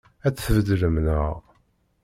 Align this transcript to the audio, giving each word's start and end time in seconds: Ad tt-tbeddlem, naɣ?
Ad 0.27 0.33
tt-tbeddlem, 0.33 0.95
naɣ? 1.05 1.33